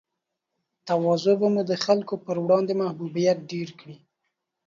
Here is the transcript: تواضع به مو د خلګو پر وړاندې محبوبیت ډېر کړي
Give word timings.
تواضع 0.87 1.33
به 1.39 1.47
مو 1.53 1.61
د 1.69 1.71
خلګو 1.83 2.15
پر 2.25 2.35
وړاندې 2.43 2.73
محبوبیت 2.81 3.37
ډېر 3.51 3.69
کړي 3.79 3.97